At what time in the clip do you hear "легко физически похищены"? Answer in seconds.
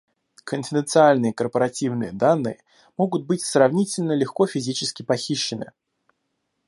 4.13-5.73